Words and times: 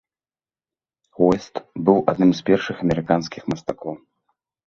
Уэст 1.25 1.55
быў 1.89 1.97
адным 2.13 2.31
з 2.39 2.45
першых 2.49 2.77
амерыканскіх 2.87 3.43
мастакоў. 3.53 3.95